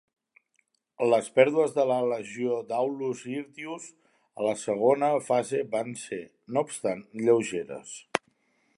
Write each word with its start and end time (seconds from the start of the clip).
Les 1.13 1.27
pèrdues 1.35 1.75
de 1.75 1.85
la 1.91 1.97
legió 2.13 2.55
d'Aulus 2.71 3.21
Hirtius 3.33 3.87
a 4.09 4.49
la 4.49 4.57
segona 4.65 5.13
fase 5.29 5.63
van 5.77 5.95
ser, 6.09 6.23
no 6.57 6.69
obstant, 6.69 7.09
lleugeres. 7.29 7.99